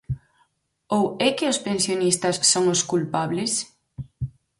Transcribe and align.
Ou 0.97 1.05
é 1.27 1.29
que 1.37 1.49
os 1.53 1.61
pensionistas 1.67 2.35
son 2.51 2.63
os 2.73 2.81
culpables? 2.91 3.53